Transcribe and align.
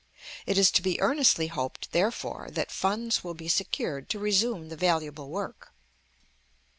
It 0.47 0.57
is 0.57 0.71
to 0.71 0.81
be 0.81 0.99
earnestly 0.99 1.45
hoped, 1.45 1.91
therefore, 1.91 2.49
that 2.53 2.71
funds 2.71 3.23
will 3.23 3.35
be 3.35 3.47
secured 3.47 4.09
to 4.09 4.17
resume 4.17 4.69
the 4.69 4.75
valuable 4.75 5.29
work. 5.29 5.73